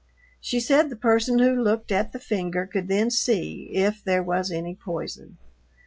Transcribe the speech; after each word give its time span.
She 0.39 0.59
said 0.59 0.89
the 0.89 0.95
person 0.95 1.37
who 1.37 1.51
looked 1.61 1.91
at 1.91 2.11
the 2.11 2.17
finger 2.17 2.65
could 2.65 2.87
then 2.87 3.11
see 3.11 3.69
if 3.71 4.03
there 4.03 4.23
was 4.23 4.49
any 4.51 4.73
poison. 4.73 5.37